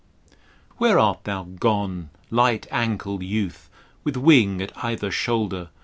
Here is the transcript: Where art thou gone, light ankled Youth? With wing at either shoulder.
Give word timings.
Where 0.77 0.97
art 0.97 1.25
thou 1.25 1.43
gone, 1.43 2.09
light 2.31 2.65
ankled 2.71 3.21
Youth? 3.21 3.69
With 4.03 4.17
wing 4.17 4.59
at 4.59 4.75
either 4.83 5.11
shoulder. 5.11 5.69